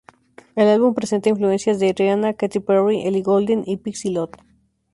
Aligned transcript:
El 0.55 0.67
álbum 0.67 0.95
presenta 0.95 1.29
influencias 1.29 1.77
de 1.79 1.93
Rihanna, 1.93 2.33
Katy 2.33 2.59
Perry, 2.61 3.01
Ellie 3.05 3.21
Goulding 3.21 3.61
y 3.67 3.77
Pixie 3.77 4.09
Lott. 4.11 4.35